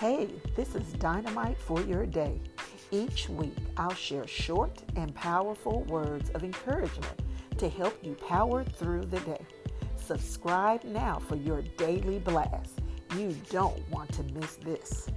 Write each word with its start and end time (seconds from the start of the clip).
Hey, 0.00 0.28
this 0.54 0.74
is 0.74 0.92
Dynamite 0.92 1.56
for 1.56 1.80
Your 1.80 2.04
Day. 2.04 2.38
Each 2.90 3.30
week, 3.30 3.56
I'll 3.78 3.94
share 3.94 4.26
short 4.26 4.82
and 4.94 5.14
powerful 5.14 5.84
words 5.84 6.28
of 6.34 6.44
encouragement 6.44 7.22
to 7.56 7.70
help 7.70 7.96
you 8.02 8.14
power 8.28 8.62
through 8.62 9.06
the 9.06 9.20
day. 9.20 9.40
Subscribe 9.96 10.84
now 10.84 11.18
for 11.18 11.36
your 11.36 11.62
daily 11.78 12.18
blast. 12.18 12.78
You 13.16 13.34
don't 13.48 13.90
want 13.90 14.12
to 14.12 14.22
miss 14.38 14.56
this. 14.56 15.08